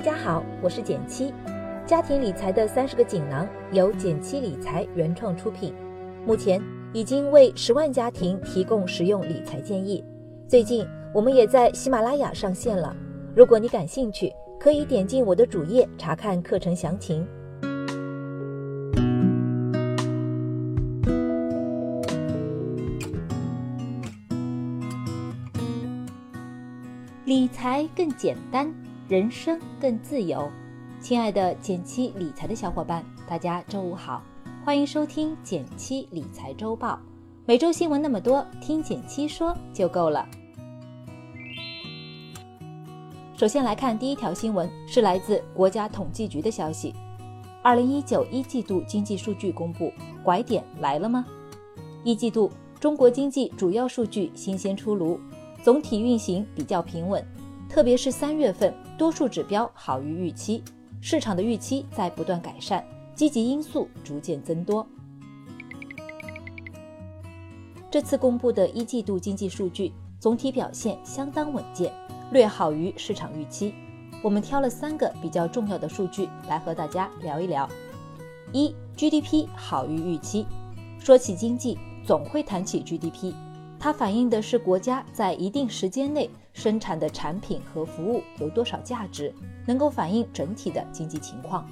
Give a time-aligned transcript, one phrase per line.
[0.00, 1.30] 大家好，我是简七，
[1.84, 5.74] 家庭理财的三十个锦囊由简七理财原创出品，
[6.24, 6.58] 目前
[6.94, 10.02] 已经为十万家庭提供实用理财建议。
[10.48, 12.96] 最近我们也在喜马拉雅上线了，
[13.36, 17.28] 如果你感兴趣，可以点进我的主页查看课程详情。
[27.26, 28.74] 理财更简单，
[29.10, 30.48] 人生更自由。
[31.00, 34.22] 亲爱的减七理财的小伙伴，大家周五好，
[34.64, 36.96] 欢迎收听减七理财周报。
[37.44, 40.24] 每周新闻那么多，听减七说就够了。
[43.36, 46.94] 首先来看第一条新闻，是来自国家统计局的消息：
[47.64, 49.92] 二零一九一季度经济数据公布，
[50.22, 51.26] 拐点来了吗？
[52.04, 52.48] 一季度
[52.78, 55.18] 中国经济主要数据新鲜出炉。
[55.64, 57.22] 总体运行比较平稳，
[57.68, 60.62] 特别是三月份，多数指标好于预期，
[61.00, 62.84] 市场的预期在不断改善，
[63.14, 64.86] 积极因素逐渐增多。
[67.90, 71.90] 这次公布的一季度经济数据总体表现相当稳健，
[72.30, 73.72] 略好于市场预期。
[74.22, 77.66] 我们挑了三个比较重要的数据来和大家聊一聊。
[78.52, 80.44] 一，GDP 好于预期。
[80.98, 83.32] 说起经济，总会谈起 GDP。
[83.78, 89.32] 它反映的是国家在一定时间内生产的产品和服务有多少价值，
[89.66, 91.68] 能够反映整体的经济情况。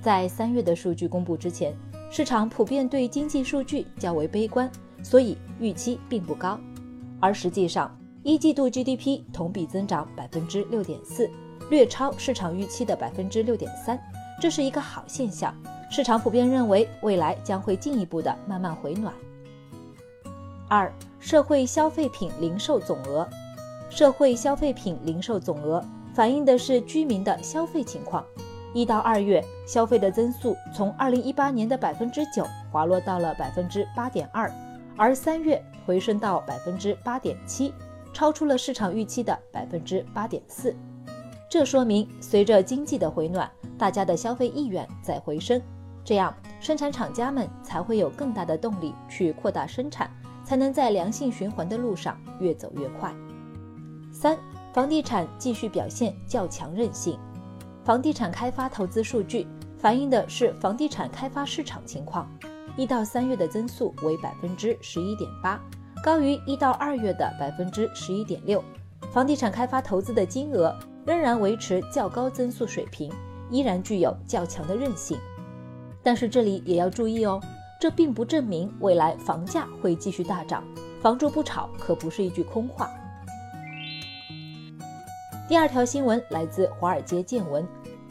[0.00, 1.74] 在三月的数据公布之前，
[2.10, 4.70] 市场普遍对经济数据较为悲观，
[5.02, 6.58] 所以预期并不高。
[7.20, 11.30] 而实际上，一季度 GDP 同比增长百分之六点四，
[11.70, 13.98] 略超市场预期的百分之六点三，
[14.40, 15.54] 这是一个好现象。
[15.90, 19.12] 市场普遍认为未来将会进一步的慢慢回暖。
[20.68, 20.92] 二。
[21.18, 23.28] 社会消费品零售总额，
[23.88, 25.82] 社会消费品零售总额
[26.14, 28.24] 反映的是居民的消费情况。
[28.74, 34.52] 一到二月，消费的增速从二零一八年的百分之九滑落到了百分之八点二，
[34.96, 37.72] 而三月回升到百分之八点七，
[38.12, 40.74] 超出了市场预期的百分之八点四。
[41.48, 45.62] 这说明，随着经济的回暖，大家的消费意愿在回升，
[46.04, 50.10] 这样生产厂家们才会有更大的动力去扩大生产。
[50.44, 53.12] 才能在良性循环的路上越走越快。
[54.18, 54.34] 三、
[54.72, 57.18] 房地产继续表现较强韧性。
[57.84, 59.46] 房地产开发投资数据
[59.76, 62.26] 反映的是房地产开发市场情况。
[62.78, 65.60] 一到三月的增速为百分之十一点八，
[66.02, 68.64] 高于一到二月的百分之十一点六。
[69.12, 73.12] 房地产开发投资的金额仍然维持较高增速水平，
[73.50, 75.18] 依然具有较强的韧性。
[76.02, 77.38] 但是这里也要注意哦。
[77.78, 80.64] 这并不证明未来房价会继续大涨，
[81.02, 82.90] 房住不炒可不是一句空话。
[85.48, 87.64] 第二条新闻来自华尔街见闻，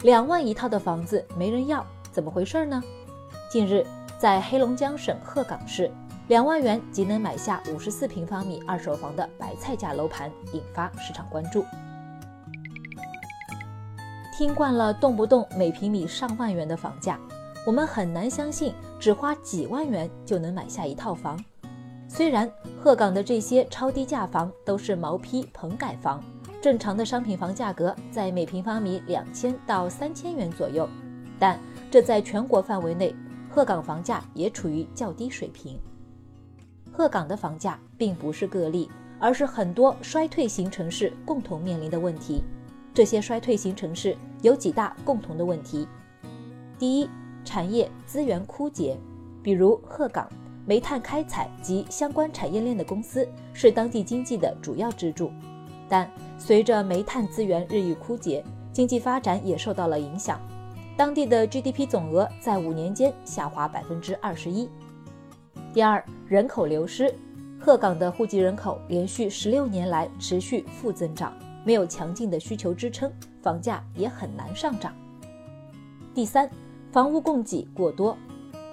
[0.04, 2.82] 两万一套的房子没人要，怎么回事呢？
[3.50, 3.84] 近日，
[4.18, 5.92] 在黑龙江省鹤岗市，
[6.28, 11.62] 两万元即能买下五十四平方米二手房的白菜价楼盘引发市场关注。
[14.34, 17.20] 听惯了动不动每平米上万元的房价。
[17.66, 21.38] 我们很难相信，只花几万元就能买下一套房。
[22.08, 22.50] 虽然
[22.82, 26.22] 鹤岗的这些超低价房都是毛坯棚改房，
[26.60, 30.88] 正常的商品房价格在每平方米两千到三千元左右，
[31.38, 31.58] 但
[31.90, 33.14] 这在全国范围内，
[33.48, 35.78] 鹤岗房价也处于较低水平。
[36.92, 38.90] 鹤岗的房价并不是个例，
[39.20, 42.42] 而是很多衰退型城市共同面临的问题。
[42.92, 45.86] 这些衰退型城市有几大共同的问题：
[46.78, 47.08] 第一，
[47.44, 48.98] 产业资源枯竭，
[49.42, 50.28] 比如鹤岗
[50.64, 55.30] 煤炭开采及相关产业链的公司是当地经济的主要支柱，
[55.88, 60.40] 但随着煤炭资源日益枯竭，经济发展也受到了影响，
[60.96, 64.68] 当地的 GDP 总额在五年间下滑百分之二十一。
[65.72, 67.14] 第二，人口流失，
[67.60, 71.32] 鹤岗的户籍人口连续十六年来持续负增长，
[71.64, 73.12] 没有强劲的需求支撑，
[73.42, 74.94] 房价也很难上涨。
[76.14, 76.50] 第三。
[76.92, 78.16] 房屋供给过多，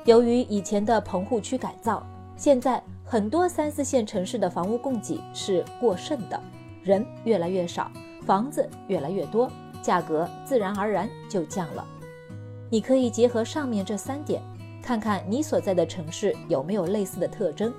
[0.05, 2.05] 由于以前的棚户区改造，
[2.37, 6.41] 现在很多三四线城市的房屋供给是过剩的，
[6.83, 7.89] 人越来越少，
[8.25, 9.49] 房子越来越多，
[9.81, 11.85] 价格自然而然就降了。
[12.69, 14.41] 你可以结合上面这三点，
[14.81, 17.73] 看看你所在的城市有没有类似的特征。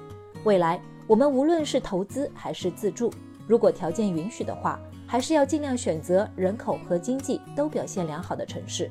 [0.45, 3.13] 未来我们无论是投资还是自住，
[3.47, 8.91] 如果条件允许的话，还是要尽量选择人口和经济都表现良好的城市。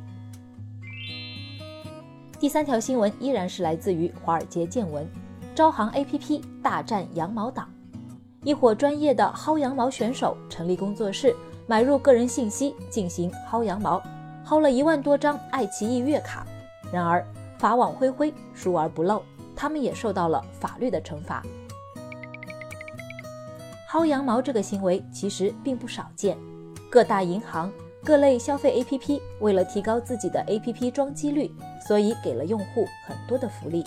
[2.40, 5.10] 第三条新闻依然是来自于华尔街见闻，
[5.56, 7.73] 招行 APP 大战羊毛党。
[8.44, 11.34] 一伙专业的薅羊毛选手成立工作室，
[11.66, 14.04] 买入个人信息进行薅羊毛，
[14.46, 16.46] 薅了一万多张爱奇艺月卡。
[16.92, 17.26] 然而
[17.58, 19.24] 法网恢恢，疏而不漏，
[19.56, 21.42] 他们也受到了法律的惩罚。
[23.90, 26.38] 薅羊毛这个行为其实并不少见，
[26.90, 27.72] 各大银行、
[28.04, 31.50] 各类消费 APP 为了提高自己的 APP 装机率，
[31.88, 33.86] 所以给了用户很多的福利。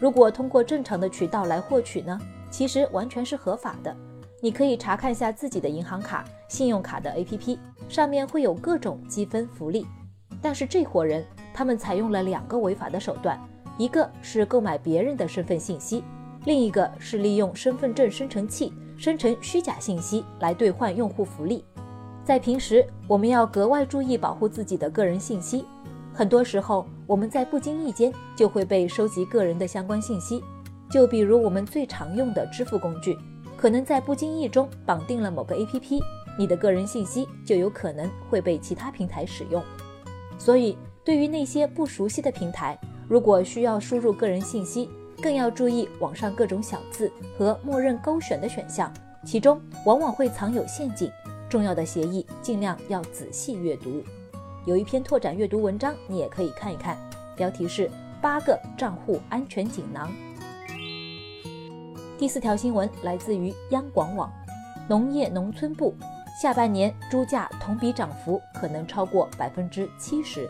[0.00, 2.18] 如果通过正常的渠道来获取呢，
[2.50, 3.94] 其实完全是合法的。
[4.40, 7.58] 你可以查看一下自己的银行卡、信用卡的 APP，
[7.88, 9.86] 上面会有各种积分福利。
[10.42, 11.24] 但是这伙人，
[11.54, 13.38] 他们采用了两个违法的手段，
[13.78, 16.02] 一个是购买别人的身份信息，
[16.44, 18.72] 另一个是利用身份证生成器。
[18.96, 21.64] 生成虚假信息来兑换用户福利，
[22.22, 25.64] 在平时我们要格外注意保护自己的个人信息。
[26.12, 30.44] 很多时候，我们在不经意间就会被收集个人的相关信息。
[30.90, 33.16] 就比如我们最常用的支付工具，
[33.56, 36.02] 可能在不经意中绑定了某个 APP，
[36.36, 39.62] 你的个人信息就有可能会被其他平台使用。
[40.36, 42.76] 所以，对于那些不熟悉的平台，
[43.08, 44.90] 如果需要输入个人信息，
[45.22, 48.92] 更要注意网上各种小字和默认勾选的选项，
[49.24, 51.10] 其中往往会藏有陷阱。
[51.48, 54.02] 重要的协议尽量要仔细阅读。
[54.66, 56.96] 有一篇拓展阅读文章，你也可以看一看，
[57.36, 57.90] 标题是
[58.22, 60.10] “八个账户安全锦囊”。
[62.20, 64.30] 第四条新闻来自于央广网，
[64.86, 65.94] 农业农村部
[66.38, 70.46] 下半年猪价同比涨幅可能超过百分之七十。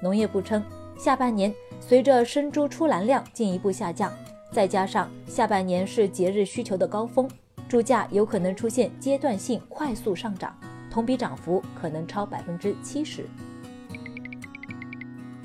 [0.00, 0.64] 农业部称，
[0.96, 1.54] 下半年。
[1.78, 4.10] 随着生猪出栏量进一步下降，
[4.50, 7.28] 再加上下半年是节日需求的高峰，
[7.68, 10.56] 猪价有可能出现阶段性快速上涨，
[10.90, 13.26] 同比涨幅可能超百分之七十。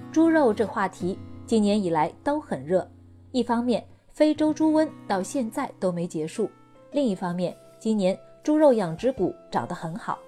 [0.10, 2.90] 猪肉这话题今年以来都很热，
[3.34, 3.86] 一方面
[4.20, 6.52] 非洲猪瘟到现在都没结束，
[6.92, 10.20] 另一方面今年猪肉养殖股涨得很好。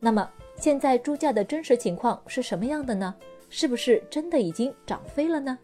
[0.00, 3.14] 那么现在猪价的真实情况是什么样的呢？
[3.50, 5.58] 是不是真的已经涨飞了呢？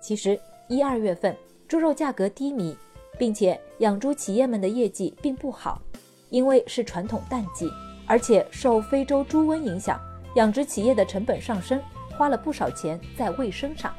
[0.00, 0.38] 其实
[0.68, 1.36] 一二月份
[1.66, 2.76] 猪肉价格低迷，
[3.18, 5.82] 并且养猪企业们的业绩并不好，
[6.30, 7.68] 因为是传统淡季，
[8.06, 10.00] 而且受非洲猪瘟影响，
[10.36, 11.82] 养殖企业的成本上升，
[12.16, 13.92] 花了不少钱在卫生上。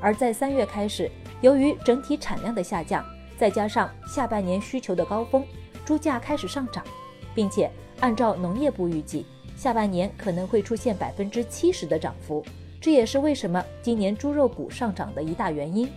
[0.00, 1.10] 而在三月开始，
[1.40, 3.04] 由于整体产量的下降，
[3.36, 5.44] 再加上下半年需求的高峰，
[5.84, 6.84] 猪价开始上涨，
[7.34, 9.26] 并且按照农业部预计。
[9.56, 12.44] 下半年可能会出现百分之七十的涨幅，
[12.80, 15.88] 这也是为什么今年猪肉股上涨的一大原因。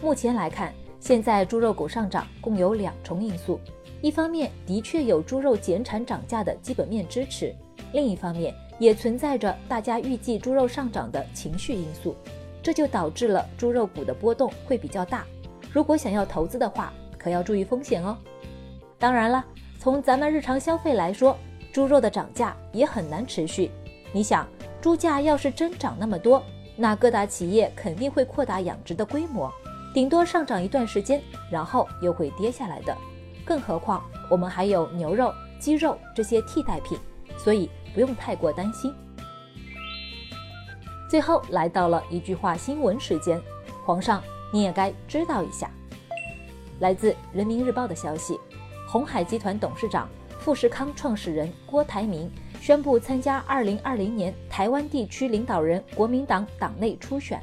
[0.00, 3.58] 目前来看，现在猪肉股上涨共有两重因素：
[4.00, 7.52] 一方面的确有猪肉减产涨价的基本面支持，
[7.92, 12.14] 另一方面也存在着大家预计猪肉上涨的情绪因素，
[12.64, 15.26] 这就导致了猪肉股的波动会比较大。
[15.70, 18.16] 如果想要投资的话，可要注意风险哦。
[18.98, 19.44] 当然了，
[19.78, 21.36] 从咱们日常消费来说，
[21.74, 23.70] 猪肉的涨价也很难持续。
[24.14, 24.48] 你想，
[24.80, 26.42] 猪价要是真涨那么多，
[26.74, 29.52] 那各大企业肯定会扩大养殖的规模，
[29.92, 31.20] 顶多上涨一段时间，
[31.50, 32.96] 然后又会跌下来的。
[33.44, 35.30] 更何况我们还有牛肉、
[35.60, 36.98] 鸡肉这些替代品，
[37.36, 38.90] 所以不用太过担心。
[41.08, 43.40] 最后来到了一句话新闻时间，
[43.84, 44.22] 皇上
[44.52, 45.70] 你也该知道一下。
[46.80, 48.38] 来自人民日报的消息，
[48.88, 50.08] 红海集团董事长。
[50.40, 57.42] 富士康创始人郭台铭宣布参加2020年台湾地区领导人国民党党内初选。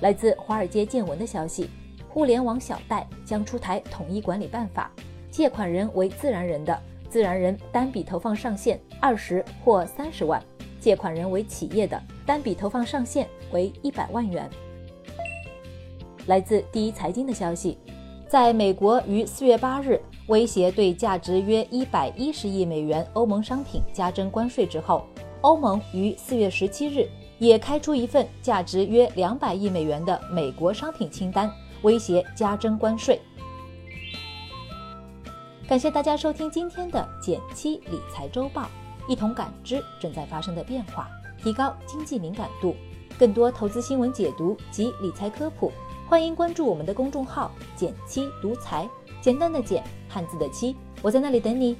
[0.00, 1.68] 来自华尔街见闻的消息，
[2.08, 4.92] 互联网小贷将出台统一管理办法，
[5.28, 10.40] 借款人为自然人的，自然人单笔投放上限二十或三十万；
[10.86, 14.48] 借款人为企业的，单笔投放上限为一百万元。
[16.26, 17.76] 来自第一财经的消息，
[18.28, 20.00] 在美国于四月八日。
[20.28, 25.04] 威胁对价值约一百一十亿美元欧盟商品加征关税之后，
[25.40, 27.08] 欧盟于四月十七日
[27.40, 31.50] 也开出一份价值约两百亿美元的美国商品清单，
[31.82, 33.20] 威胁加征关税。
[35.68, 38.68] 感谢大家收听今天的减七理财周报，
[39.08, 41.08] 一同感知正在发生的变化，
[41.38, 42.74] 提高经济敏感度。
[43.18, 45.72] 更多投资新闻解读及理财科普，
[46.06, 48.88] 欢迎关注我们的公众号“简七独裁”。
[49.22, 51.76] 简单的简，汉字的七，我在那里等你。